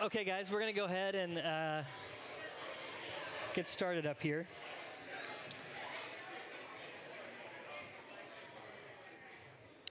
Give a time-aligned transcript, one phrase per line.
[0.00, 1.82] Okay, guys, we're going to go ahead and uh,
[3.52, 4.46] get started up here.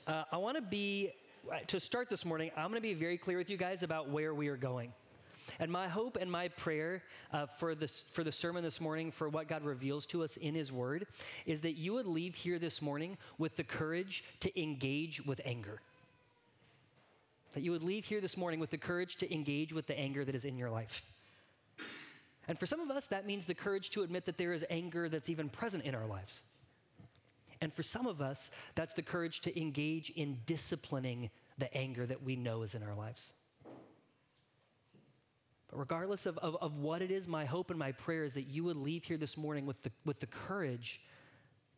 [0.08, 1.12] Uh, I want to be,
[1.68, 4.34] to start this morning, I'm going to be very clear with you guys about where
[4.34, 4.94] we are going.
[5.60, 7.04] And my hope and my prayer
[7.34, 10.56] uh, for, this, for the sermon this morning, for what God reveals to us in
[10.56, 11.06] His Word,
[11.46, 15.82] is that you would leave here this morning with the courage to engage with anger.
[17.58, 20.24] That you would leave here this morning with the courage to engage with the anger
[20.24, 21.02] that is in your life.
[22.48, 25.10] And for some of us, that means the courage to admit that there is anger
[25.10, 26.44] that's even present in our lives.
[27.60, 32.22] And for some of us, that's the courage to engage in disciplining the anger that
[32.22, 33.34] we know is in our lives.
[35.72, 38.46] But regardless of, of, of, what it is, my hope and my prayer is that
[38.46, 41.02] you would leave here this morning with the, with the courage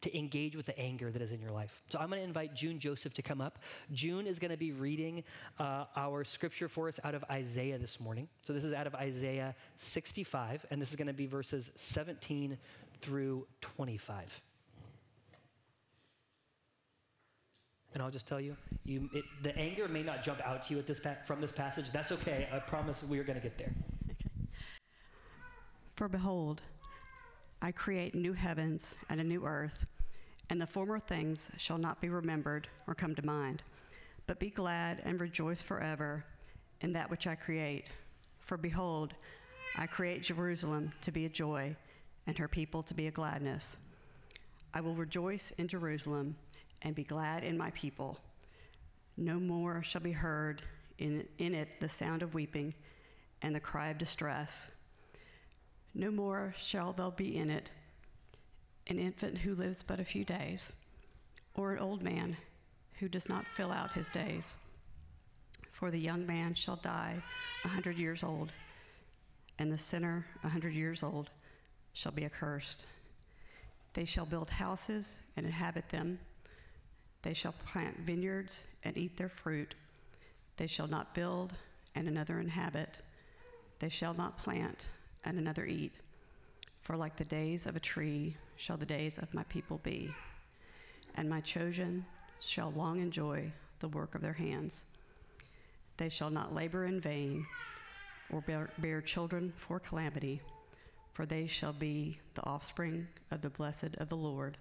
[0.01, 1.81] to engage with the anger that is in your life.
[1.89, 3.59] So I'm going to invite June Joseph to come up.
[3.91, 5.23] June is going to be reading
[5.59, 8.27] uh, our scripture for us out of Isaiah this morning.
[8.45, 12.57] So this is out of Isaiah 65, and this is going to be verses 17
[13.01, 14.41] through 25.
[17.93, 20.81] And I'll just tell you, you it, the anger may not jump out to you
[20.83, 21.91] this from this passage.
[21.91, 22.47] That's okay.
[22.53, 23.73] I promise we are going to get there.
[25.95, 26.61] For behold,
[27.61, 29.85] I create new heavens and a new earth,
[30.49, 33.63] and the former things shall not be remembered or come to mind.
[34.27, 36.25] But be glad and rejoice forever
[36.81, 37.87] in that which I create.
[38.39, 39.13] For behold,
[39.77, 41.75] I create Jerusalem to be a joy,
[42.25, 43.77] and her people to be a gladness.
[44.73, 46.35] I will rejoice in Jerusalem
[46.81, 48.19] and be glad in my people.
[49.17, 50.61] No more shall be heard
[50.97, 52.73] in, in it the sound of weeping
[53.41, 54.71] and the cry of distress.
[55.93, 57.71] No more shall there be in it
[58.89, 60.73] an infant who lives but a few days,
[61.55, 62.35] or an old man
[62.99, 64.55] who does not fill out his days.
[65.71, 67.21] For the young man shall die
[67.63, 68.51] a hundred years old,
[69.57, 71.29] and the sinner a hundred years old
[71.93, 72.83] shall be accursed.
[73.93, 76.19] They shall build houses and inhabit them
[77.21, 79.75] they shall plant vineyards and eat their fruit.
[80.57, 81.55] They shall not build
[81.95, 82.99] and another inhabit.
[83.79, 84.87] They shall not plant
[85.25, 85.97] and another eat.
[86.89, 90.09] For like the days of a tree shall the days of my people be.
[91.13, 92.03] And my chosen
[92.39, 94.85] shall long enjoy the work of their hands.
[95.97, 97.45] They shall not labor in vain
[98.31, 100.41] or bear, bear children for calamity,
[101.13, 104.57] for they shall be the offspring of the blessed of the Lord,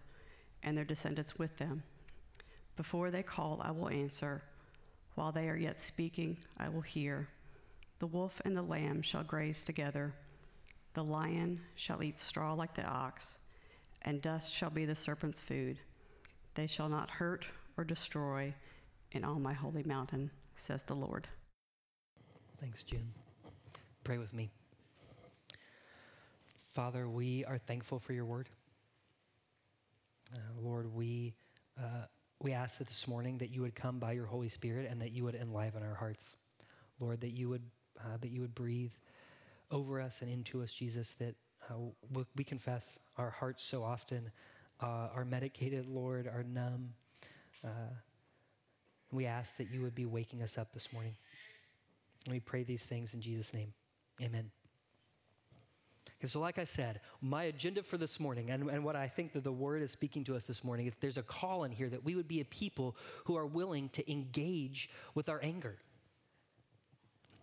[0.63, 1.83] and their descendants with them.
[2.77, 4.43] Before they call, I will answer.
[5.15, 7.29] While they are yet speaking, I will hear.
[8.01, 10.13] The wolf and the lamb shall graze together.
[10.95, 13.39] The lion shall eat straw like the ox,
[14.03, 15.79] and dust shall be the serpent's food.
[16.55, 18.55] They shall not hurt or destroy
[19.13, 21.29] in all my holy mountain, says the Lord.
[22.61, 23.13] Thanks, Jim.
[24.03, 24.51] Pray with me.
[26.75, 28.49] Father, we are thankful for your word.
[30.35, 31.35] Uh, Lord, we.
[31.79, 32.07] Uh,
[32.41, 35.11] we ask that this morning that you would come by your Holy Spirit and that
[35.11, 36.37] you would enliven our hearts.
[37.01, 37.63] Lord, that you would,
[37.99, 38.93] uh, that you would breathe
[39.71, 41.35] over us and into us, Jesus, that
[41.71, 41.75] uh,
[42.35, 44.31] we, confess our hearts so often
[44.81, 46.95] uh, are medicated, Lord, are numb.
[47.65, 47.93] Uh,
[49.13, 51.15] we ask that you would be waking us up this morning.
[52.25, 53.73] And we pray these things in Jesus' name.
[54.23, 54.51] Amen.
[56.21, 59.33] Okay, so, like I said, my agenda for this morning and, and what I think
[59.35, 61.89] that the word is speaking to us this morning is there's a call in here
[61.89, 65.77] that we would be a people who are willing to engage with our anger.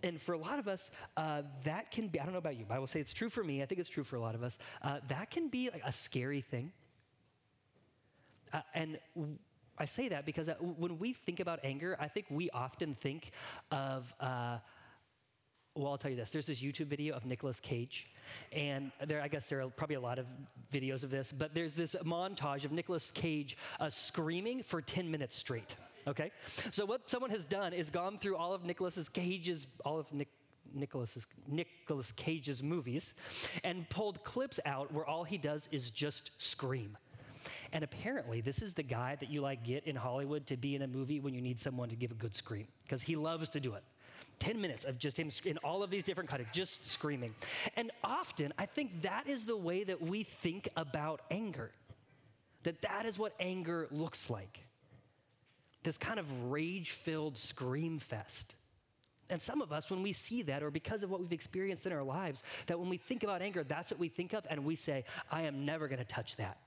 [0.05, 2.65] And for a lot of us, uh, that can be, I don't know about you,
[2.67, 3.63] but I will say it's true for me.
[3.63, 4.59] I think it's true for a lot of us.
[4.83, 6.71] Uh, that can be like a scary thing.
[8.53, 8.99] Uh, and
[9.79, 13.31] I say that because uh, when we think about anger, I think we often think
[13.71, 14.59] of uh,
[15.73, 16.29] well, I'll tell you this.
[16.29, 18.07] There's this YouTube video of Nicolas Cage,
[18.53, 20.25] and there, I guess there are probably a lot of
[20.71, 25.35] videos of this, but there's this montage of Nicolas Cage uh, screaming for 10 minutes
[25.35, 25.75] straight.
[26.07, 26.31] Okay,
[26.71, 30.29] so what someone has done is gone through all of Nicolas Cage's, all of Nick.
[30.73, 33.13] Nicholas's, Nicolas Cage's movies
[33.63, 36.97] and pulled clips out where all he does is just scream.
[37.71, 40.81] And apparently, this is the guy that you like get in Hollywood to be in
[40.81, 43.59] a movie when you need someone to give a good scream because he loves to
[43.59, 43.83] do it.
[44.39, 47.33] 10 minutes of just him in all of these different cuttings, just screaming.
[47.77, 51.71] And often, I think that is the way that we think about anger.
[52.63, 54.59] That that is what anger looks like.
[55.85, 58.55] This kind of rage-filled scream fest.
[59.29, 61.93] And some of us, when we see that, or because of what we've experienced in
[61.93, 64.75] our lives, that when we think about anger, that's what we think of, and we
[64.75, 66.57] say, I am never gonna touch that.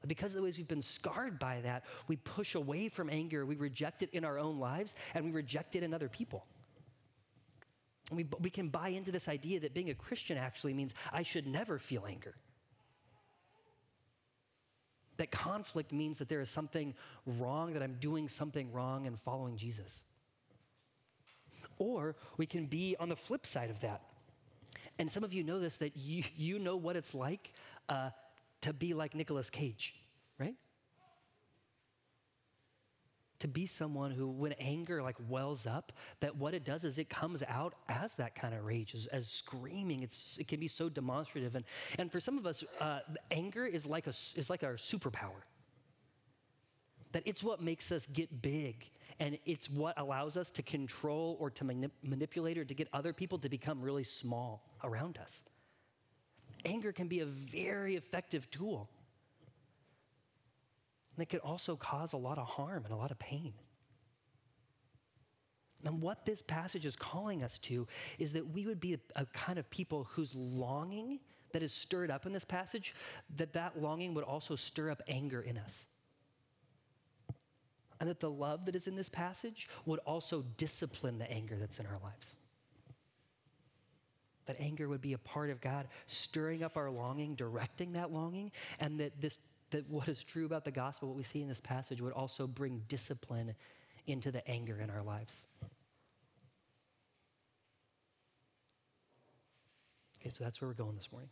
[0.00, 3.46] But because of the ways we've been scarred by that, we push away from anger,
[3.46, 6.44] we reject it in our own lives, and we reject it in other people.
[8.10, 11.22] And we, we can buy into this idea that being a Christian actually means I
[11.22, 12.34] should never feel anger.
[15.20, 16.94] That conflict means that there is something
[17.26, 20.02] wrong, that I'm doing something wrong and following Jesus.
[21.76, 24.00] Or we can be on the flip side of that.
[24.98, 27.52] And some of you know this that you, you know what it's like
[27.90, 28.08] uh,
[28.62, 29.94] to be like Nicolas Cage,
[30.38, 30.54] right?
[33.40, 37.08] To be someone who when anger like wells up that what it does is it
[37.08, 40.02] comes out as that kind of rage as, as screaming.
[40.02, 41.56] It's, it can be so demonstrative.
[41.56, 41.64] And,
[41.98, 43.00] and for some of us uh,
[43.30, 45.42] anger is like, a, is like our superpower.
[47.12, 48.86] That it's what makes us get big
[49.18, 53.12] and it's what allows us to control or to manip- manipulate or to get other
[53.12, 55.42] people to become really small around us.
[56.64, 58.88] Anger can be a very effective tool
[61.20, 63.52] and it could also cause a lot of harm and a lot of pain.
[65.84, 67.86] And what this passage is calling us to
[68.18, 71.20] is that we would be a, a, kind of people whose longing
[71.52, 72.94] that is stirred up in this passage,
[73.36, 75.84] that that longing would also stir up anger in us.
[78.00, 81.80] And that the love that is in this passage would also discipline the anger that's
[81.80, 82.36] in our lives.
[84.46, 88.52] That anger would be a part of God stirring up our longing, directing that longing,
[88.78, 89.36] and that this
[89.70, 92.46] that what is true about the gospel, what we see in this passage, would also
[92.46, 93.54] bring discipline
[94.06, 95.46] into the anger in our lives.
[100.20, 101.30] Okay, so that's where we're going this morning.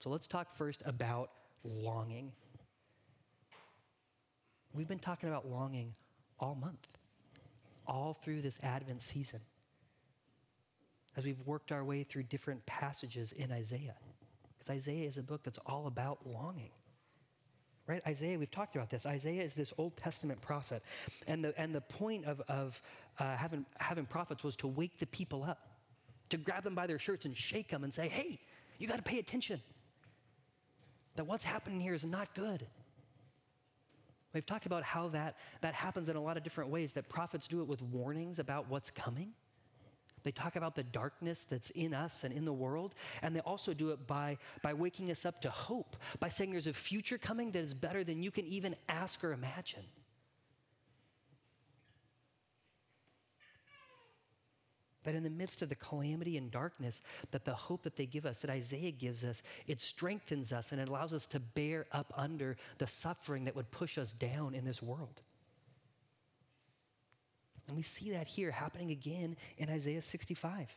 [0.00, 1.30] So let's talk first about
[1.64, 2.32] longing.
[4.74, 5.94] We've been talking about longing
[6.38, 6.86] all month,
[7.86, 9.40] all through this Advent season,
[11.16, 13.94] as we've worked our way through different passages in Isaiah.
[14.64, 16.70] Because Isaiah is a book that's all about longing.
[17.86, 18.00] Right?
[18.06, 19.04] Isaiah, we've talked about this.
[19.04, 20.82] Isaiah is this Old Testament prophet.
[21.26, 22.80] And the, and the point of, of
[23.18, 25.58] uh, having, having prophets was to wake the people up,
[26.30, 28.40] to grab them by their shirts and shake them and say, hey,
[28.78, 29.60] you got to pay attention.
[31.16, 32.66] That what's happening here is not good.
[34.32, 37.46] We've talked about how that, that happens in a lot of different ways, that prophets
[37.46, 39.32] do it with warnings about what's coming.
[40.24, 43.74] They talk about the darkness that's in us and in the world, and they also
[43.74, 47.52] do it by, by waking us up to hope, by saying there's a future coming
[47.52, 49.84] that is better than you can even ask or imagine.
[55.02, 58.24] That in the midst of the calamity and darkness, that the hope that they give
[58.24, 62.14] us, that Isaiah gives us, it strengthens us and it allows us to bear up
[62.16, 65.20] under the suffering that would push us down in this world.
[67.66, 70.74] And we see that here happening again in Isaiah 65.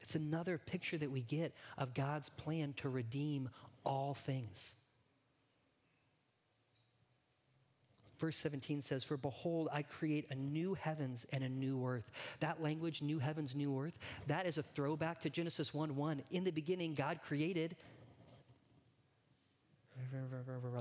[0.00, 3.48] It's another picture that we get of God's plan to redeem
[3.84, 4.74] all things.
[8.18, 12.10] Verse 17 says, For behold, I create a new heavens and a new earth.
[12.40, 13.96] That language, new heavens, new earth,
[14.26, 16.22] that is a throwback to Genesis 1 1.
[16.30, 17.76] In the beginning, God created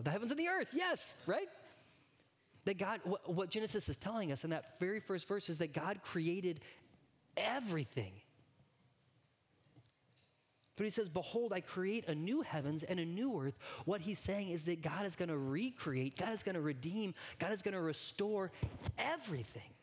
[0.03, 0.67] the heavens and the earth.
[0.73, 1.47] Yes, right?
[2.69, 5.74] That God, what, what Genesis is telling us in that very first verse is that
[5.74, 6.60] God created
[7.36, 8.12] everything.
[10.75, 13.57] But he says, Behold, I create a new heavens and a new earth.
[13.86, 17.16] What he's saying is that God is going to recreate, God is going to redeem,
[17.39, 18.51] God is going to restore
[19.00, 19.74] everything.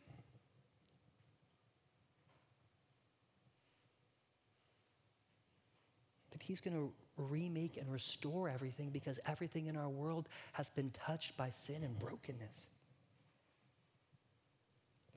[6.31, 10.93] That he's going to remake and restore everything because everything in our world has been
[10.93, 12.69] touched by sin and brokenness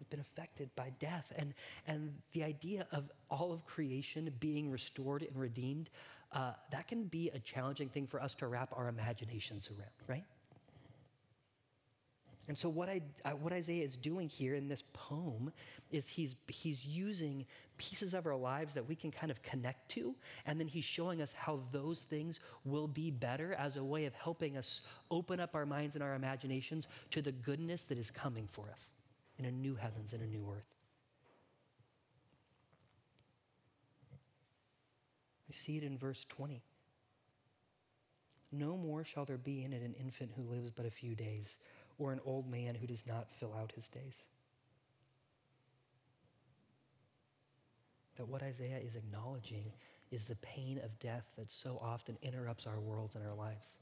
[0.09, 1.31] been affected by death.
[1.35, 1.53] And,
[1.87, 5.89] and the idea of all of creation being restored and redeemed,
[6.31, 10.25] uh, that can be a challenging thing for us to wrap our imaginations around, right?
[12.49, 15.53] And so what, I, uh, what Isaiah is doing here in this poem
[15.91, 17.45] is he's, he's using
[17.77, 20.15] pieces of our lives that we can kind of connect to,
[20.47, 24.15] and then he's showing us how those things will be better as a way of
[24.15, 28.49] helping us open up our minds and our imaginations to the goodness that is coming
[28.51, 28.93] for us
[29.39, 30.75] in a new heavens and a new earth.
[35.47, 36.61] We see it in verse 20.
[38.51, 41.57] No more shall there be in it an infant who lives but a few days,
[41.97, 44.15] or an old man who does not fill out his days.
[48.17, 49.71] That what Isaiah is acknowledging
[50.11, 53.77] is the pain of death that so often interrupts our worlds and our lives.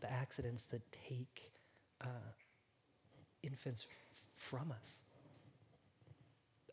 [0.00, 1.52] The accidents that take
[2.00, 2.06] uh,
[3.44, 3.86] infants
[4.36, 4.98] from us.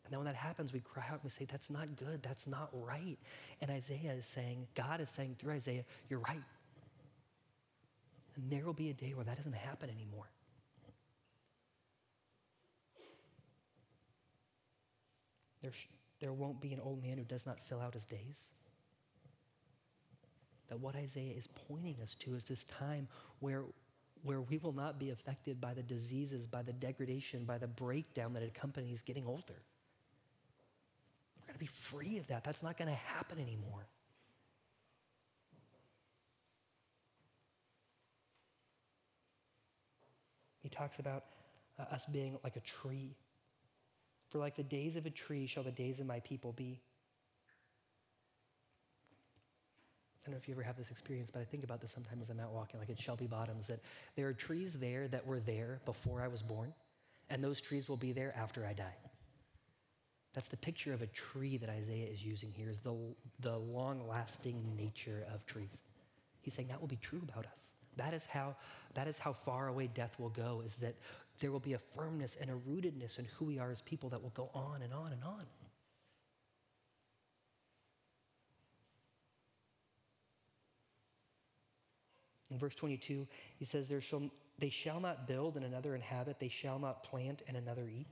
[0.04, 2.22] And then when that happens, we cry out and we say, That's not good.
[2.22, 3.18] That's not right.
[3.60, 6.42] And Isaiah is saying, God is saying through Isaiah, You're right.
[8.36, 10.28] And there will be a day where that doesn't happen anymore.
[15.62, 15.88] There, sh-
[16.20, 18.50] there won't be an old man who does not fill out his days.
[20.68, 23.06] That what Isaiah is pointing us to is this time
[23.40, 23.64] where,
[24.22, 28.32] where we will not be affected by the diseases, by the degradation, by the breakdown
[28.34, 29.62] that accompanies getting older.
[31.40, 32.44] We're going to be free of that.
[32.44, 33.86] That's not going to happen anymore.
[40.62, 41.24] He talks about
[41.78, 43.16] uh, us being like a tree.
[44.30, 46.80] For like the days of a tree shall the days of my people be.
[50.22, 52.22] I don't know if you ever have this experience, but I think about this sometimes
[52.22, 53.80] as I'm out walking, like at Shelby Bottoms, that
[54.14, 56.72] there are trees there that were there before I was born,
[57.28, 58.94] and those trees will be there after I die.
[60.32, 62.94] That's the picture of a tree that Isaiah is using here, is the,
[63.40, 65.82] the long lasting nature of trees.
[66.40, 67.72] He's saying that will be true about us.
[67.96, 68.56] That is how
[68.94, 70.94] that is how far away death will go, is that
[71.40, 74.22] there will be a firmness and a rootedness in who we are as people that
[74.22, 75.44] will go on and on and on.
[82.52, 83.26] In verse 22,
[83.58, 87.42] he says, there shall, They shall not build and another inhabit, they shall not plant
[87.48, 88.06] and another eat.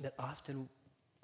[0.00, 0.68] That often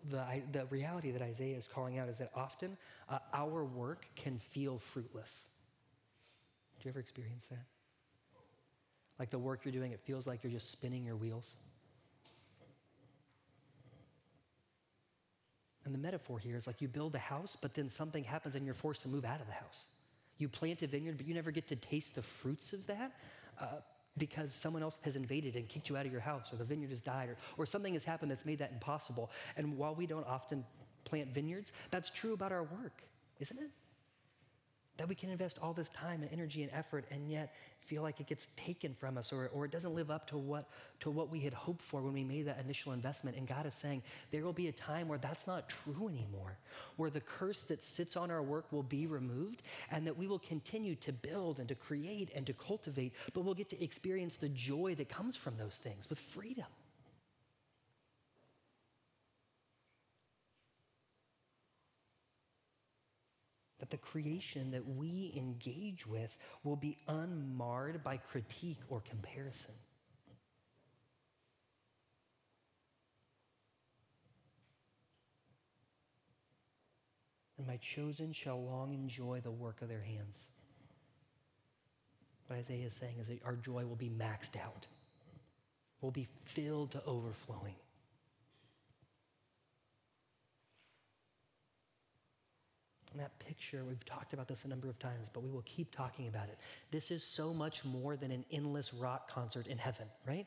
[0.09, 2.79] the, the reality that Isaiah is calling out is that often
[3.11, 5.49] uh, our work can feel fruitless.
[6.79, 7.67] Do you ever experience that?
[9.19, 11.57] Like the work you're doing, it feels like you're just spinning your wheels.
[15.91, 18.65] And the metaphor here is like you build a house, but then something happens and
[18.65, 19.87] you're forced to move out of the house.
[20.39, 23.11] You plant a vineyard, but you never get to taste the fruits of that.
[23.61, 23.67] Uh,
[24.17, 26.91] because someone else has invaded and kicked you out of your house, or the vineyard
[26.91, 29.33] has died, or, or something has happened that's made that impossible.
[29.57, 30.65] And while we don't often
[31.05, 33.03] plant vineyards, that's true about our work,
[33.41, 33.71] isn't it?
[35.01, 38.21] That we can invest all this time and energy and effort and yet feel like
[38.21, 40.69] it gets taken from us or, or it doesn't live up to what,
[41.01, 43.35] to what we had hoped for when we made that initial investment.
[43.35, 46.59] And God is saying there will be a time where that's not true anymore,
[46.97, 50.39] where the curse that sits on our work will be removed and that we will
[50.39, 54.51] continue to build and to create and to cultivate, but we'll get to experience the
[54.51, 56.67] joy that comes from those things with freedom.
[63.91, 69.75] The creation that we engage with will be unmarred by critique or comparison.
[77.59, 80.49] And my chosen shall long enjoy the work of their hands.
[82.47, 84.87] What Isaiah is saying is that our joy will be maxed out,
[86.01, 87.75] will be filled to overflowing.
[93.13, 95.95] And that picture, we've talked about this a number of times, but we will keep
[95.95, 96.59] talking about it.
[96.91, 100.47] This is so much more than an endless rock concert in heaven, right?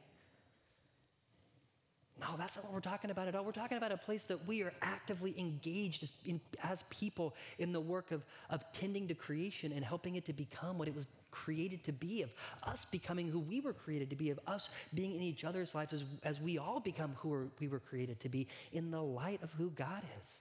[2.21, 3.43] No, that's not what we're talking about at all.
[3.43, 7.73] We're talking about a place that we are actively engaged as, in, as people in
[7.73, 11.07] the work of, of tending to creation and helping it to become what it was
[11.31, 12.29] created to be, of
[12.61, 15.91] us becoming who we were created to be, of us being in each other's lives
[15.91, 19.51] as, as we all become who we were created to be in the light of
[19.53, 20.39] who God is.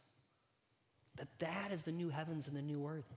[1.16, 3.12] That that is the new heavens and the new earth.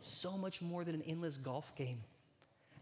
[0.00, 2.00] So much more than an endless golf game.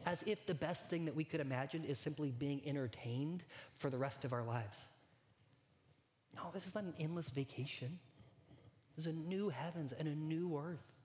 [0.06, 3.42] As if the best thing that we could imagine is simply being entertained
[3.76, 4.86] for the rest of our lives.
[6.36, 7.98] No, this is not an endless vacation.
[8.96, 10.97] There's a new heavens and a new earth.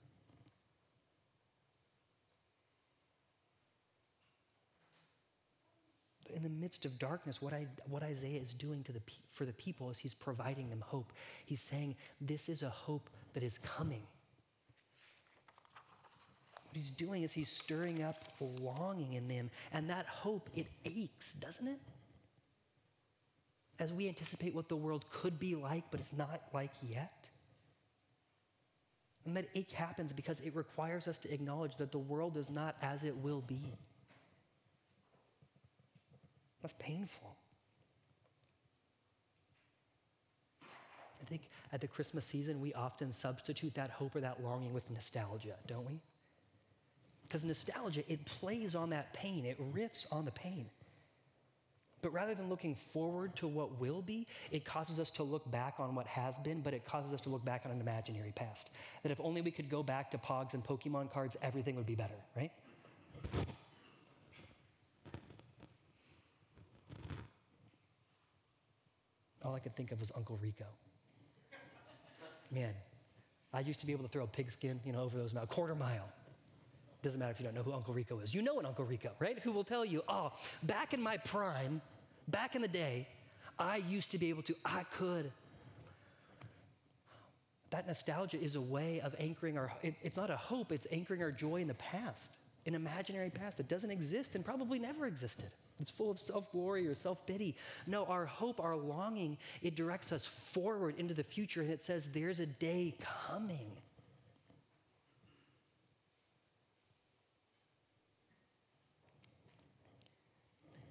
[6.36, 9.90] In the midst of darkness, what, I, what Isaiah is doing the, for the people
[9.90, 11.12] is he's providing them hope.
[11.46, 14.04] He's saying, This is a hope that is coming.
[16.68, 18.18] What he's doing is he's stirring up
[18.62, 21.80] longing in them, and that hope, it aches, doesn't it?
[23.80, 27.30] As we anticipate what the world could be like, but it's not like yet.
[29.26, 32.76] And that ache happens because it requires us to acknowledge that the world is not
[32.82, 33.78] as it will be.
[36.64, 37.36] That's painful.
[41.22, 44.90] I think at the Christmas season, we often substitute that hope or that longing with
[44.90, 46.00] nostalgia, don't we?
[47.24, 50.68] Because nostalgia, it plays on that pain, it riffs on the pain.
[52.02, 55.76] But rather than looking forward to what will be, it causes us to look back
[55.80, 58.72] on what has been, but it causes us to look back on an imaginary past.
[59.04, 61.96] That if only we could go back to Pogs and Pokemon cards, everything would be
[61.96, 62.52] better, right?
[69.54, 70.66] All I could think of was Uncle Rico.
[72.52, 72.74] Man,
[73.54, 75.54] I used to be able to throw a pigskin, you know, over those miles, a
[75.54, 76.10] quarter mile.
[77.04, 78.34] Doesn't matter if you don't know who Uncle Rico is.
[78.34, 79.38] You know an Uncle Rico, right?
[79.40, 80.32] Who will tell you, oh,
[80.64, 81.82] back in my prime,
[82.30, 83.08] back in the day,
[83.60, 85.32] I used to be able to, I could.
[87.70, 91.22] That nostalgia is a way of anchoring our, it, it's not a hope, it's anchoring
[91.22, 95.52] our joy in the past, an imaginary past that doesn't exist and probably never existed.
[95.80, 97.56] It's full of self glory or self pity.
[97.88, 102.10] No, our hope, our longing, it directs us forward into the future and it says
[102.14, 102.96] there's a day
[103.28, 103.72] coming.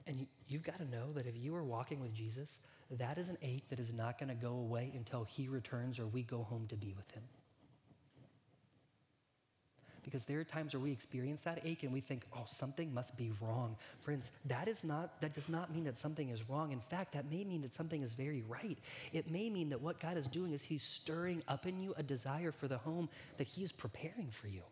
[0.06, 2.58] And you, you've got to know that if you are walking with Jesus,
[2.90, 6.06] that is an ache that is not going to go away until he returns or
[6.06, 7.22] we go home to be with him.
[10.04, 13.16] Because there are times where we experience that ache and we think, oh, something must
[13.16, 13.76] be wrong.
[14.00, 16.72] Friends, that is not that does not mean that something is wrong.
[16.72, 18.78] In fact, that may mean that something is very right.
[19.12, 22.02] It may mean that what God is doing is He's stirring up in you a
[22.02, 24.62] desire for the home that He is preparing for you.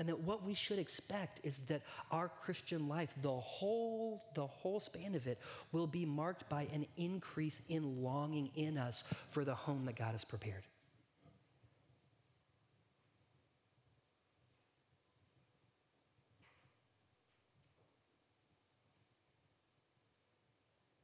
[0.00, 4.80] And that what we should expect is that our Christian life, the whole, the whole
[4.80, 5.38] span of it,
[5.72, 10.12] will be marked by an increase in longing in us for the home that God
[10.12, 10.62] has prepared.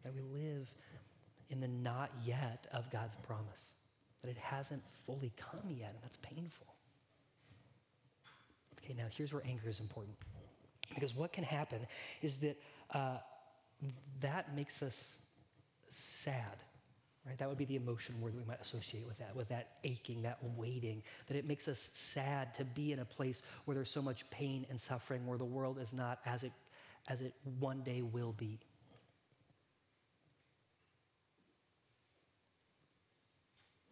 [0.05, 0.69] That we live
[1.50, 3.65] in the not yet of God's promise,
[4.23, 6.67] that it hasn't fully come yet, and that's painful.
[8.79, 10.17] Okay, now here's where anger is important.
[10.95, 11.87] Because what can happen
[12.23, 12.57] is that
[12.93, 13.19] uh,
[14.21, 15.19] that makes us
[15.91, 16.57] sad,
[17.26, 17.37] right?
[17.38, 20.23] That would be the emotion word that we might associate with that, with that aching,
[20.23, 24.03] that waiting, that it makes us sad to be in a place where there's so
[24.03, 26.53] much pain and suffering, where the world is not as it,
[27.09, 28.59] as it one day will be.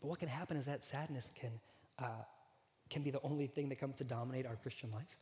[0.04, 1.50] But what can happen is that sadness can,
[1.98, 2.24] uh,
[2.90, 5.16] can be the only thing that comes to dominate our Christian life.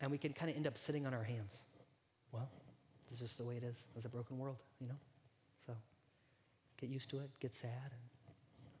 [0.00, 1.64] And we can kind of end up sitting on our hands.
[2.30, 2.48] Well,
[3.10, 4.94] this is just the way it is as a broken world, you know?
[5.66, 5.72] So
[6.80, 8.34] get used to it, get sad, and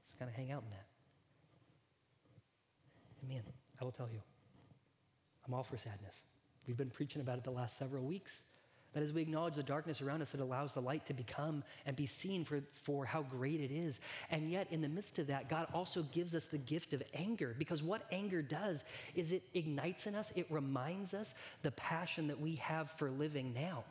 [0.06, 0.86] just kind of hang out in that.
[3.22, 3.42] And man,
[3.80, 4.20] I will tell you,
[5.44, 6.22] I'm all for sadness.
[6.68, 8.44] We've been preaching about it the last several weeks.
[8.94, 11.94] That as we acknowledge the darkness around us, it allows the light to become and
[11.94, 14.00] be seen for, for how great it is.
[14.30, 17.54] And yet, in the midst of that, God also gives us the gift of anger
[17.58, 22.40] because what anger does is it ignites in us, it reminds us the passion that
[22.40, 23.84] we have for living now.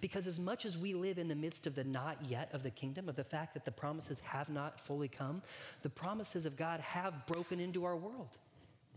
[0.00, 2.70] Because as much as we live in the midst of the not yet of the
[2.70, 5.42] kingdom, of the fact that the promises have not fully come,
[5.82, 8.38] the promises of God have broken into our world.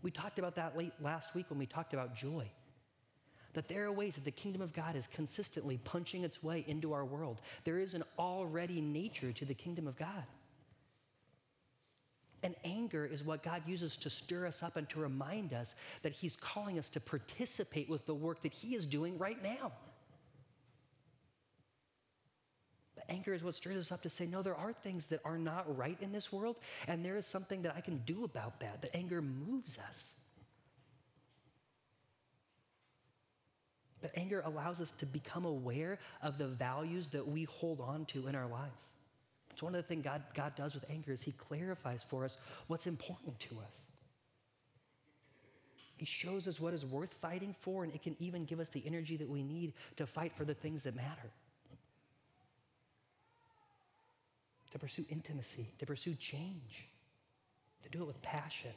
[0.03, 2.49] We talked about that late last week when we talked about joy
[3.55, 6.93] that there are ways that the kingdom of God is consistently punching its way into
[6.93, 7.41] our world.
[7.63, 10.23] There is an already nature to the kingdom of God.
[12.43, 16.11] And anger is what God uses to stir us up and to remind us that
[16.11, 19.71] He's calling us to participate with the work that He is doing right now.
[22.95, 25.39] The anger is what stirs us up to say, no, there are things that are
[25.39, 28.81] not right in this world, and there is something that I can do about that.
[28.81, 30.13] The anger moves us.
[34.05, 38.27] But anger allows us to become aware of the values that we hold on to
[38.27, 38.83] in our lives.
[39.49, 42.37] It's one of the things God, God does with anger is he clarifies for us
[42.67, 43.81] what's important to us.
[45.97, 48.83] He shows us what is worth fighting for, and it can even give us the
[48.85, 51.31] energy that we need to fight for the things that matter.
[54.73, 56.87] To pursue intimacy, to pursue change,
[57.81, 58.69] to do it with passion.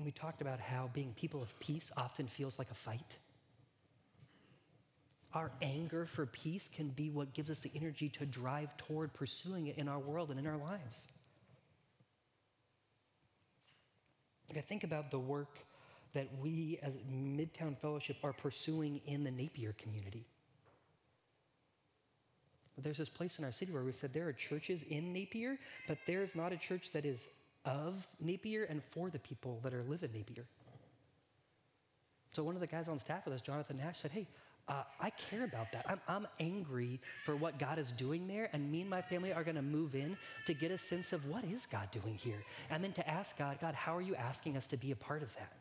[0.00, 3.18] And we talked about how being people of peace often feels like a fight.
[5.34, 9.66] Our anger for peace can be what gives us the energy to drive toward pursuing
[9.66, 11.06] it in our world and in our lives.
[14.56, 15.58] I think about the work
[16.14, 20.24] that we as Midtown Fellowship are pursuing in the Napier community.
[22.78, 25.98] There's this place in our city where we said there are churches in Napier, but
[26.06, 27.28] there's not a church that is
[27.64, 30.44] of Napier and for the people that are live in Napier.
[32.34, 34.26] So one of the guys on staff with us, Jonathan Nash, said, hey,
[34.68, 35.84] uh, I care about that.
[35.88, 39.42] I'm, I'm angry for what God is doing there, and me and my family are
[39.42, 42.84] going to move in to get a sense of what is God doing here, and
[42.84, 45.34] then to ask God, God, how are you asking us to be a part of
[45.34, 45.52] that?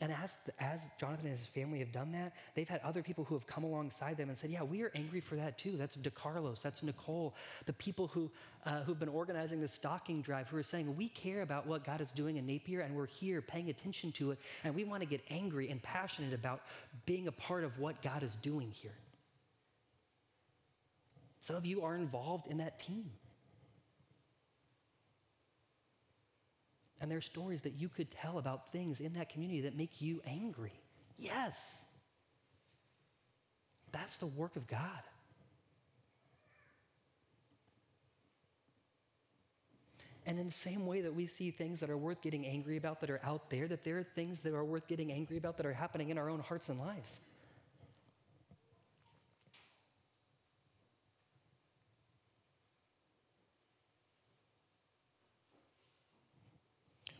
[0.00, 3.34] And as, as Jonathan and his family have done that, they've had other people who
[3.34, 5.76] have come alongside them and said, Yeah, we are angry for that too.
[5.76, 7.34] That's DeCarlos, that's Nicole,
[7.66, 8.30] the people who,
[8.64, 12.00] uh, who've been organizing the stocking drive, who are saying, We care about what God
[12.00, 15.08] is doing in Napier and we're here paying attention to it, and we want to
[15.08, 16.62] get angry and passionate about
[17.04, 18.94] being a part of what God is doing here.
[21.42, 23.10] Some of you are involved in that team.
[27.00, 30.00] And there are stories that you could tell about things in that community that make
[30.00, 30.72] you angry.
[31.18, 31.82] Yes.
[33.92, 35.02] That's the work of God.
[40.26, 43.00] And in the same way that we see things that are worth getting angry about
[43.00, 45.64] that are out there, that there are things that are worth getting angry about that
[45.64, 47.20] are happening in our own hearts and lives.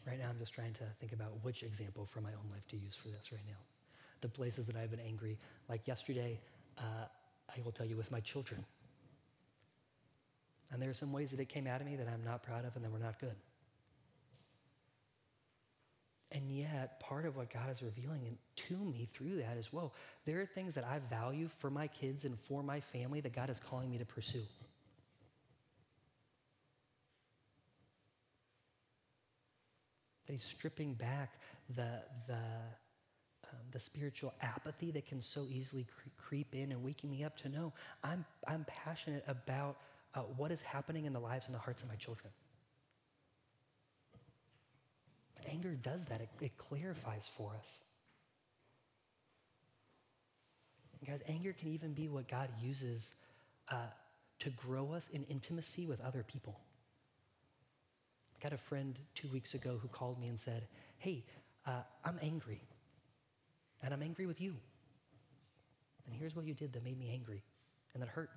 [0.07, 2.77] Right now, I'm just trying to think about which example from my own life to
[2.77, 3.59] use for this right now.
[4.21, 5.37] The places that I've been angry,
[5.69, 6.39] like yesterday,
[6.79, 7.07] uh,
[7.49, 8.65] I will tell you with my children.
[10.71, 12.65] And there are some ways that it came out of me that I'm not proud
[12.65, 13.35] of and that were not good.
[16.31, 19.91] And yet, part of what God is revealing to me through that is whoa,
[20.25, 23.51] there are things that I value for my kids and for my family that God
[23.51, 24.45] is calling me to pursue.
[30.29, 31.41] That he's stripping back
[31.75, 31.89] the,
[32.27, 37.25] the, um, the spiritual apathy that can so easily cre- creep in and waking me
[37.25, 37.73] up to know
[38.05, 39.79] I'm, I'm passionate about
[40.15, 42.31] uh, what is happening in the lives and the hearts of my children.
[45.51, 47.81] Anger does that, it, it clarifies for us.
[51.07, 53.15] Guys, anger can even be what God uses
[53.71, 53.77] uh,
[54.41, 56.59] to grow us in intimacy with other people.
[58.39, 60.67] I got a friend two weeks ago who called me and said,
[60.99, 61.25] Hey,
[61.67, 62.61] uh, I'm angry.
[63.83, 64.55] And I'm angry with you.
[66.07, 67.43] And here's what you did that made me angry
[67.95, 68.31] and that hurt.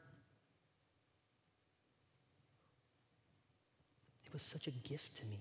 [4.26, 5.40] It was such a gift to me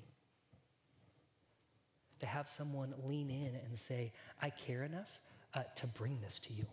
[2.21, 5.09] to have someone lean in and say, I care enough
[5.55, 6.67] uh, to bring this to you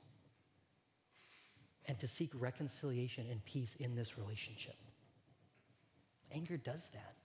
[1.87, 4.75] and to seek reconciliation and peace in this relationship.
[6.31, 7.15] Anger does that.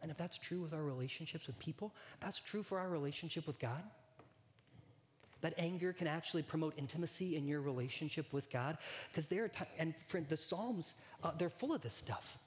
[0.00, 3.58] And if that's true with our relationships with people, that's true for our relationship with
[3.58, 3.82] God.
[5.40, 8.78] That anger can actually promote intimacy in your relationship with God.
[9.10, 9.94] Because there are times, and
[10.28, 12.38] the Psalms, uh, they're full of this stuff.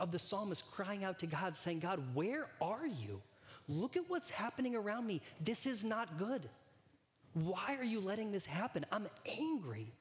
[0.00, 3.22] Of the psalmist crying out to God, saying, God, where are you?
[3.68, 5.22] Look at what's happening around me.
[5.40, 6.48] This is not good.
[7.34, 8.84] Why are you letting this happen?
[8.90, 9.92] I'm angry.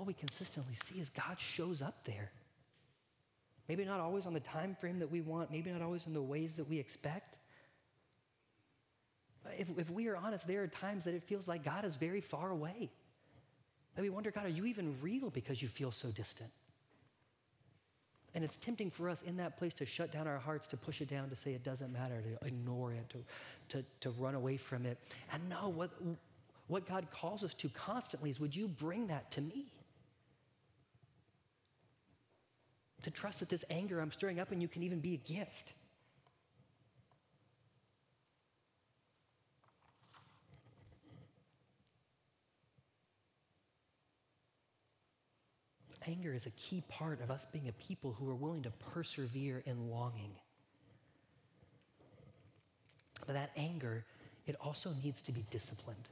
[0.00, 2.30] What we consistently see is God shows up there.
[3.68, 6.22] Maybe not always on the time frame that we want, maybe not always in the
[6.22, 7.36] ways that we expect.
[9.58, 12.22] If, if we are honest, there are times that it feels like God is very
[12.22, 12.88] far away.
[13.94, 16.48] That we wonder, God, are you even real because you feel so distant?
[18.34, 21.02] And it's tempting for us in that place to shut down our hearts, to push
[21.02, 23.18] it down, to say it doesn't matter, to ignore it, to,
[23.76, 24.96] to, to run away from it.
[25.30, 25.90] And no, what,
[26.68, 29.66] what God calls us to constantly is would you bring that to me?
[33.02, 35.72] To trust that this anger I'm stirring up in you can even be a gift.
[46.06, 49.62] Anger is a key part of us being a people who are willing to persevere
[49.66, 50.32] in longing.
[53.26, 54.04] But that anger,
[54.46, 56.08] it also needs to be disciplined.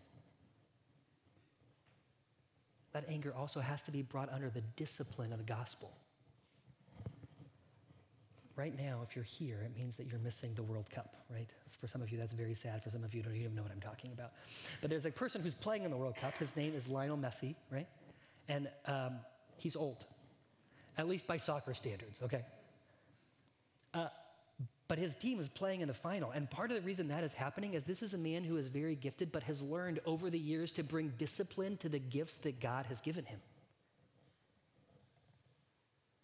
[2.93, 5.91] That anger also has to be brought under the discipline of the gospel.
[8.59, 11.49] Right now, if you're here, it means that you're missing the World Cup, right?
[11.81, 12.83] For some of you, that's very sad.
[12.83, 14.33] For some of you, you don't even know what I'm talking about.
[14.81, 16.37] But there's a person who's playing in the World Cup.
[16.39, 17.87] His name is Lionel Messi, right?
[18.49, 19.21] And um,
[19.59, 20.07] he's old,
[20.97, 22.45] at least by soccer standards, okay?
[23.95, 24.09] Uh,
[24.89, 26.33] but his team is playing in the final.
[26.33, 28.67] And part of the reason that is happening is this is a man who is
[28.67, 32.59] very gifted, but has learned over the years to bring discipline to the gifts that
[32.59, 33.39] God has given him.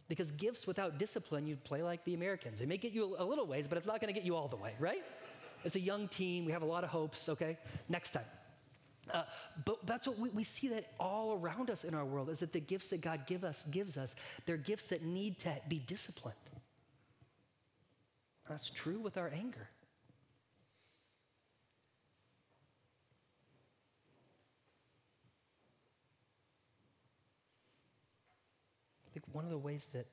[0.09, 2.59] Because gifts without discipline, you play like the Americans.
[2.59, 4.49] They may get you a little ways, but it's not going to get you all
[4.49, 5.03] the way, right?
[5.65, 6.45] It's a young team.
[6.45, 7.57] We have a lot of hopes, okay?
[7.89, 8.25] Next time.
[9.13, 9.23] Uh,
[9.65, 12.53] but that's what we, we see that all around us in our world is that
[12.53, 14.15] the gifts that God give us, gives us,
[14.47, 16.37] they're gifts that need to be disciplined.
[18.49, 19.69] That's true with our anger.
[29.35, 30.07] One of the ways that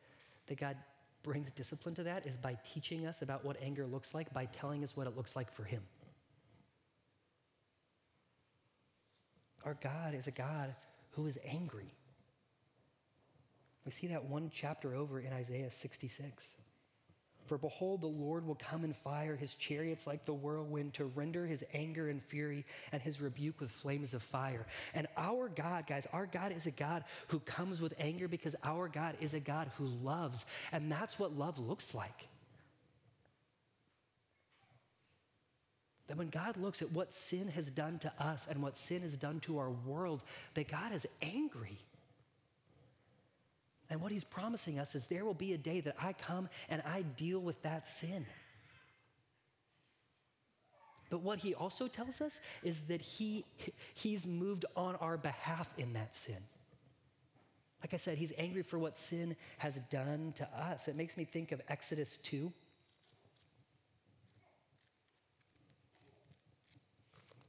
[0.48, 0.76] that God
[1.24, 4.84] brings discipline to that is by teaching us about what anger looks like, by telling
[4.84, 5.84] us what it looks like for Him.
[9.64, 10.74] Our God is a God
[11.12, 11.94] who is angry.
[13.86, 16.50] We see that one chapter over in Isaiah 66.
[17.52, 21.46] For behold, the Lord will come in fire, his chariots like the whirlwind, to render
[21.46, 24.66] his anger and fury and his rebuke with flames of fire.
[24.94, 28.88] And our God, guys, our God is a God who comes with anger because our
[28.88, 30.46] God is a God who loves.
[30.72, 32.26] And that's what love looks like.
[36.08, 39.18] That when God looks at what sin has done to us and what sin has
[39.18, 41.80] done to our world, that God is angry.
[43.92, 46.82] And what he's promising us is there will be a day that I come and
[46.86, 48.26] I deal with that sin.
[51.10, 53.44] But what he also tells us is that he,
[53.94, 56.38] he's moved on our behalf in that sin.
[57.82, 60.88] Like I said, he's angry for what sin has done to us.
[60.88, 62.50] It makes me think of Exodus 2.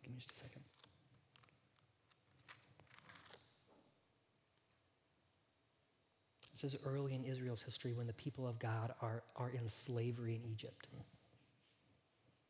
[0.02, 0.62] Give me just a second.
[6.62, 10.36] This is early in Israel's history when the people of God are, are in slavery
[10.36, 10.86] in Egypt.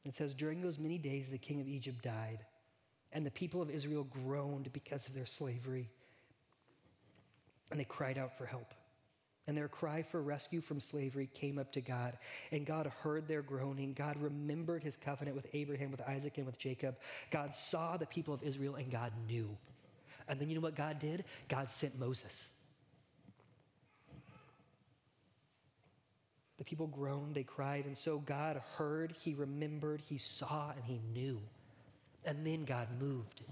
[0.04, 2.40] It says, During those many days, the king of Egypt died,
[3.12, 5.88] and the people of Israel groaned because of their slavery,
[7.70, 8.74] and they cried out for help.
[9.46, 12.16] And their cry for rescue from slavery came up to God.
[12.52, 13.92] And God heard their groaning.
[13.92, 16.96] God remembered his covenant with Abraham, with Isaac, and with Jacob.
[17.32, 19.48] God saw the people of Israel, and God knew.
[20.28, 21.24] And then you know what God did?
[21.48, 22.50] God sent Moses.
[26.62, 31.00] The people groaned, they cried, and so God heard, he remembered, he saw, and he
[31.12, 31.40] knew.
[32.24, 33.42] And then God moved.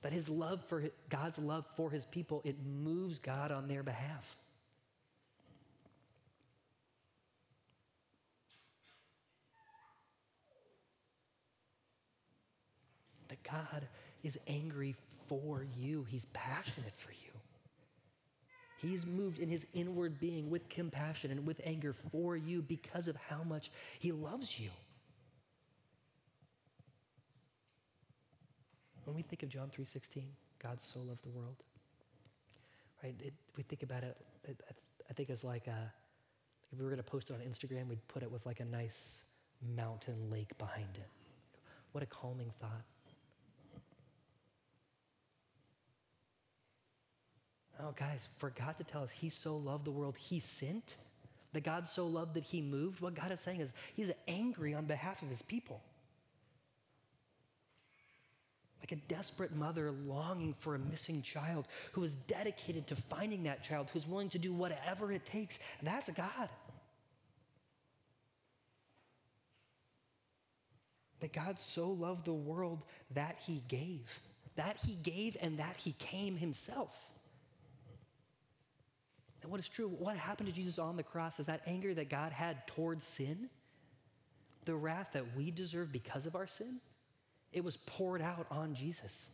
[0.00, 4.38] But his love for God's love for his people, it moves God on their behalf.
[13.28, 13.86] That God
[14.22, 14.96] is angry
[15.28, 16.06] for you.
[16.08, 17.33] He's passionate for you.
[18.88, 23.16] He's moved in his inward being with compassion and with anger for you because of
[23.16, 24.70] how much he loves you.
[29.04, 30.24] When we think of John 3:16,
[30.62, 31.56] God so loved the world.
[33.02, 33.14] Right?
[33.22, 34.60] It, we think about it, it,
[35.10, 35.92] I think it's like a,
[36.72, 38.64] if we were going to post it on Instagram, we'd put it with like a
[38.64, 39.22] nice
[39.76, 41.08] mountain lake behind it.
[41.92, 42.82] What a calming thought.
[47.84, 50.96] Oh, guys, for God to tell us He so loved the world, He sent,
[51.52, 54.86] that God so loved that He moved, what God is saying is He's angry on
[54.86, 55.82] behalf of His people.
[58.80, 63.62] Like a desperate mother longing for a missing child who is dedicated to finding that
[63.62, 65.58] child, who's willing to do whatever it takes.
[65.82, 66.48] That's God.
[71.20, 74.08] That God so loved the world that He gave,
[74.56, 76.94] that He gave, and that He came Himself.
[79.44, 82.08] And what is true, what happened to Jesus on the cross is that anger that
[82.08, 83.50] God had towards sin,
[84.64, 86.80] the wrath that we deserve because of our sin,
[87.52, 89.28] it was poured out on Jesus.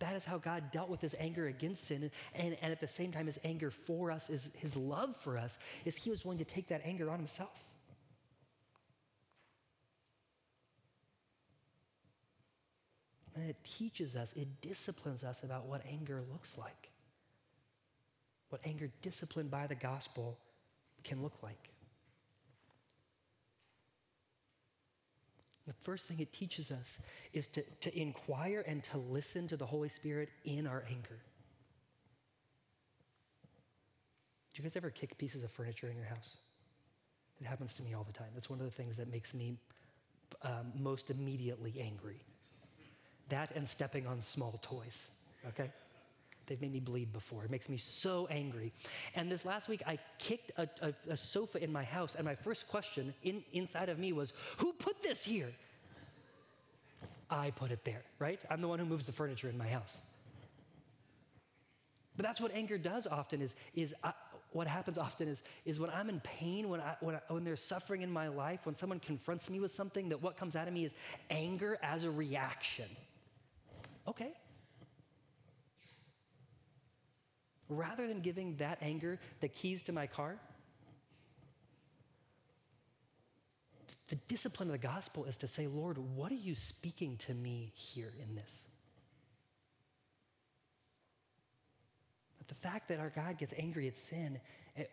[0.00, 2.10] That is how God dealt with his anger against sin.
[2.34, 5.56] And, and at the same time, his anger for us is his love for us,
[5.84, 7.62] is he was willing to take that anger on himself.
[13.36, 16.90] And it teaches us, it disciplines us about what anger looks like,
[18.50, 20.38] what anger disciplined by the gospel
[21.04, 21.70] can look like.
[25.66, 26.98] The first thing it teaches us
[27.32, 31.18] is to, to inquire and to listen to the Holy Spirit in our anger.
[34.54, 36.36] Do you guys ever kick pieces of furniture in your house?
[37.40, 38.28] It happens to me all the time.
[38.34, 39.58] That's one of the things that makes me
[40.42, 42.22] um, most immediately angry.
[43.28, 45.08] That and stepping on small toys,
[45.48, 45.70] okay?
[46.46, 47.44] They've made me bleed before.
[47.44, 48.72] It makes me so angry.
[49.14, 52.34] And this last week, I kicked a, a, a sofa in my house, and my
[52.34, 55.52] first question in, inside of me was, Who put this here?
[57.28, 58.38] I put it there, right?
[58.50, 60.00] I'm the one who moves the furniture in my house.
[62.16, 64.12] But that's what anger does often is, is I,
[64.52, 67.62] what happens often is, is when I'm in pain, when, I, when, I, when there's
[67.62, 70.72] suffering in my life, when someone confronts me with something, that what comes out of
[70.72, 70.94] me is
[71.30, 72.86] anger as a reaction.
[74.08, 74.32] Okay,
[77.68, 80.36] rather than giving that anger the keys to my car,
[84.08, 87.72] the discipline of the gospel is to say, Lord, what are you speaking to me
[87.74, 88.62] here in this?
[92.38, 94.38] But the fact that our God gets angry at sin,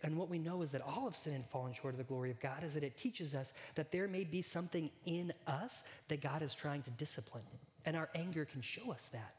[0.01, 2.31] and what we know is that all of sin and fallen short of the glory
[2.31, 6.21] of God, is that it teaches us that there may be something in us that
[6.21, 7.43] God is trying to discipline.
[7.86, 9.36] And our anger can show us that.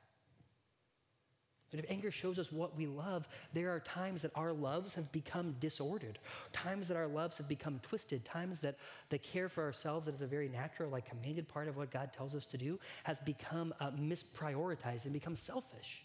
[1.75, 5.11] But if anger shows us what we love, there are times that our loves have
[5.11, 6.21] become disordered,
[6.53, 8.77] times that our loves have become twisted, times that
[9.09, 12.13] the care for ourselves that is a very natural, like commanded part of what God
[12.13, 16.05] tells us to do has become uh, misprioritized and become selfish.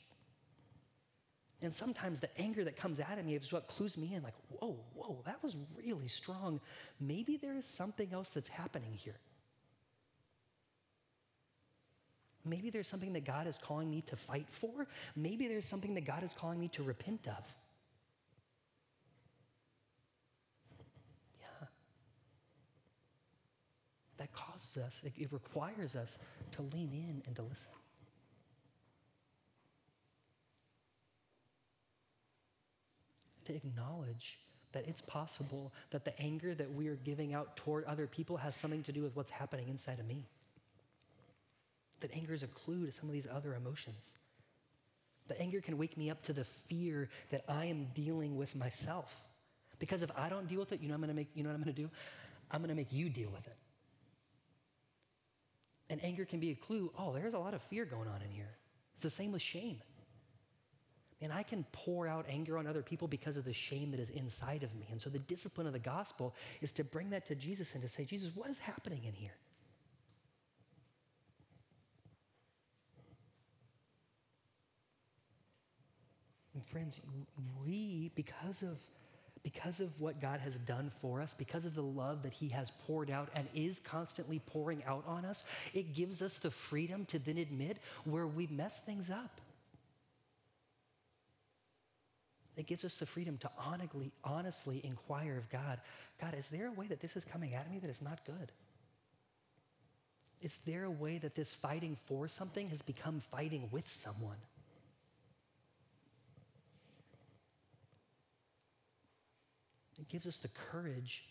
[1.61, 4.33] And sometimes the anger that comes out of me is what clues me in, like,
[4.49, 6.59] whoa, whoa, that was really strong.
[6.99, 9.17] Maybe there is something else that's happening here.
[12.45, 14.87] Maybe there's something that God is calling me to fight for.
[15.15, 17.43] Maybe there's something that God is calling me to repent of.
[21.39, 21.67] Yeah.
[24.17, 26.17] That causes us, it, it requires us
[26.53, 27.71] to lean in and to listen.
[33.45, 34.39] To acknowledge
[34.71, 38.55] that it's possible that the anger that we are giving out toward other people has
[38.55, 40.23] something to do with what's happening inside of me
[42.01, 44.13] that anger is a clue to some of these other emotions.
[45.27, 49.15] That anger can wake me up to the fear that I am dealing with myself.
[49.77, 51.55] Because if I don't deal with it, you know, I'm gonna make, you know what
[51.55, 51.89] I'm gonna do?
[52.51, 53.55] I'm gonna make you deal with it.
[55.89, 58.29] And anger can be a clue oh, there's a lot of fear going on in
[58.29, 58.49] here.
[58.93, 59.81] It's the same with shame.
[61.21, 64.09] And I can pour out anger on other people because of the shame that is
[64.09, 64.87] inside of me.
[64.89, 67.89] And so the discipline of the gospel is to bring that to Jesus and to
[67.89, 69.35] say, Jesus, what is happening in here?
[76.59, 76.99] And friends,
[77.65, 78.77] we, because of,
[79.43, 82.69] because of what God has done for us, because of the love that He has
[82.85, 87.17] poured out and is constantly pouring out on us, it gives us the freedom to
[87.17, 89.39] then admit where we mess things up.
[92.57, 95.79] It gives us the freedom to honestly, honestly inquire of God
[96.19, 98.51] God, is there a way that this is coming at me that is not good?
[100.41, 104.35] Is there a way that this fighting for something has become fighting with someone?
[109.99, 111.23] It gives us the courage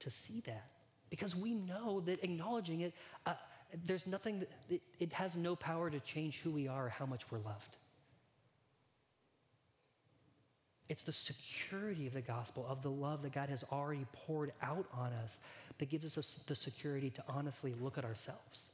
[0.00, 0.70] to see that
[1.10, 2.94] because we know that acknowledging it,
[3.26, 3.34] uh,
[3.86, 7.06] there's nothing, that, it, it has no power to change who we are or how
[7.06, 7.76] much we're loved.
[10.88, 14.86] It's the security of the gospel, of the love that God has already poured out
[14.92, 15.38] on us,
[15.78, 18.70] that gives us the security to honestly look at ourselves.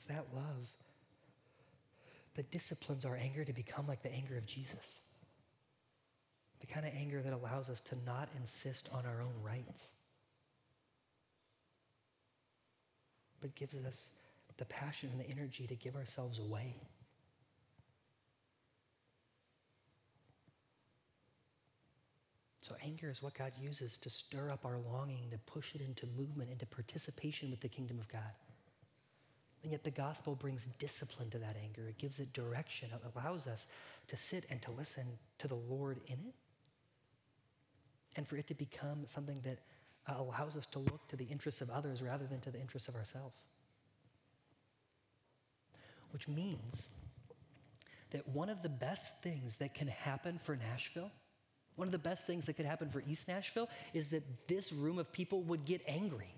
[0.11, 0.67] that love
[2.35, 5.01] that disciplines our anger to become like the anger of Jesus.
[6.59, 9.91] The kind of anger that allows us to not insist on our own rights,
[13.41, 14.09] but gives us
[14.57, 16.75] the passion and the energy to give ourselves away.
[22.61, 26.05] So, anger is what God uses to stir up our longing, to push it into
[26.15, 28.31] movement, into participation with the kingdom of God.
[29.63, 31.87] And yet the gospel brings discipline to that anger.
[31.87, 32.89] It gives it direction.
[32.93, 33.67] It allows us
[34.07, 35.05] to sit and to listen
[35.39, 36.33] to the Lord in it.
[38.15, 39.59] And for it to become something that
[40.09, 42.89] uh, allows us to look to the interests of others rather than to the interests
[42.89, 43.35] of ourselves.
[46.11, 46.89] Which means
[48.09, 51.11] that one of the best things that can happen for Nashville,
[51.75, 54.97] one of the best things that could happen for East Nashville, is that this room
[54.97, 56.33] of people would get angry.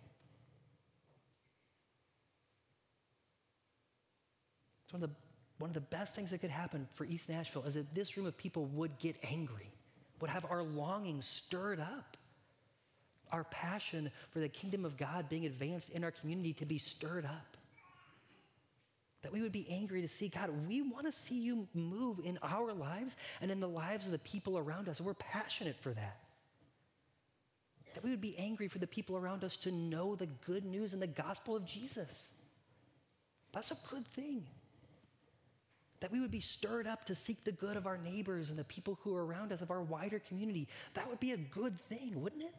[4.93, 5.15] One of the
[5.59, 8.25] one of the best things that could happen for East Nashville is that this room
[8.25, 9.71] of people would get angry,
[10.19, 12.17] would have our longing stirred up,
[13.31, 17.25] our passion for the kingdom of God being advanced in our community to be stirred
[17.25, 17.57] up.
[19.21, 22.37] That we would be angry to see, God, we want to see you move in
[22.41, 24.99] our lives and in the lives of the people around us.
[24.99, 26.17] We're passionate for that.
[27.93, 30.91] That we would be angry for the people around us to know the good news
[30.91, 32.33] and the gospel of Jesus.
[33.53, 34.43] That's a good thing
[36.03, 38.65] that we would be stirred up to seek the good of our neighbors and the
[38.65, 40.67] people who are around us, of our wider community.
[40.95, 42.53] That would be a good thing, wouldn't it?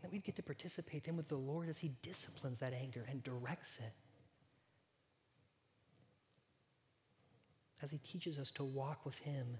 [0.00, 3.22] That we'd get to participate then with the Lord as He disciplines that anger and
[3.22, 3.92] directs it.
[7.82, 9.58] As He teaches us to walk with Him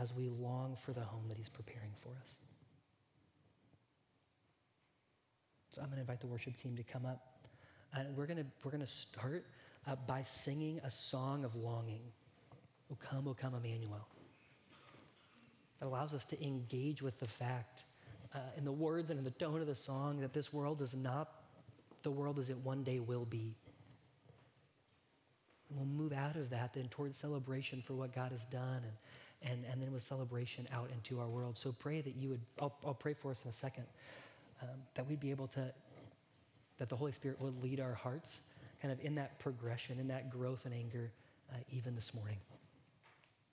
[0.00, 2.34] as we long for the home that He's preparing for us.
[5.72, 7.31] So I'm going to invite the worship team to come up.
[7.94, 9.44] And we're going we're to start
[9.86, 12.02] uh, by singing a song of longing.
[12.90, 14.06] O come, O come, Emmanuel.
[15.80, 17.84] That allows us to engage with the fact
[18.34, 20.94] uh, in the words and in the tone of the song that this world is
[20.94, 21.28] not
[22.02, 23.54] the world as it one day will be.
[25.68, 29.52] And we'll move out of that then towards celebration for what God has done and,
[29.52, 31.58] and, and then with celebration out into our world.
[31.58, 33.84] So pray that you would, I'll, I'll pray for us in a second,
[34.62, 35.72] um, that we'd be able to,
[36.82, 38.40] that the Holy Spirit would lead our hearts
[38.80, 41.12] kind of in that progression, in that growth and anger,
[41.52, 42.38] uh, even this morning.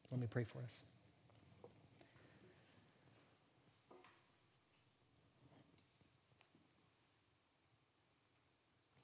[0.09, 0.81] Let me pray for us.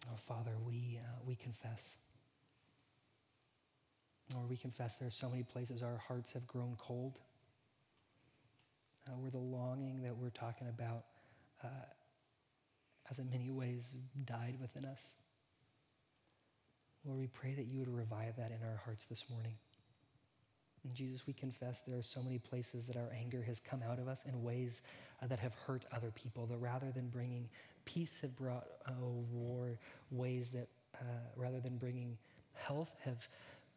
[0.08, 1.98] Oh, Father, we, uh, we confess.
[4.34, 7.20] Lord, we confess there are so many places our hearts have grown cold.
[9.06, 11.04] Uh, where the longing that we're talking about
[11.64, 11.68] uh,
[13.06, 13.96] has in many ways
[14.26, 15.16] died within us.
[17.06, 19.54] Lord, we pray that you would revive that in our hearts this morning.
[20.84, 24.00] And Jesus, we confess there are so many places that our anger has come out
[24.00, 24.82] of us in ways
[25.22, 27.50] uh, that have hurt other people, that rather than bringing
[27.86, 28.92] peace have brought uh,
[29.32, 29.80] war,
[30.12, 31.04] ways that uh,
[31.36, 32.18] rather than bringing
[32.54, 33.28] health have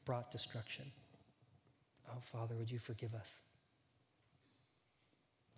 [0.05, 0.85] brought destruction.
[2.11, 3.41] Oh, Father, would you forgive us?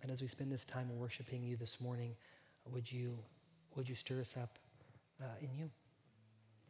[0.01, 2.15] And as we spend this time worshiping you this morning,
[2.71, 3.17] would you,
[3.75, 4.57] would you stir us up
[5.21, 5.69] uh, in you?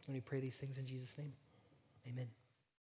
[0.08, 1.34] And we pray these things in Jesus' name.
[2.08, 2.41] Amen.